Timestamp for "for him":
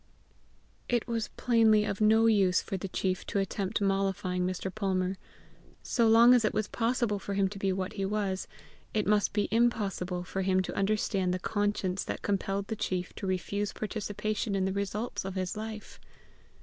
7.19-7.47, 10.23-10.63